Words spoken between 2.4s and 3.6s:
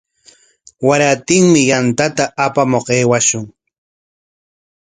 apamuq aywashun.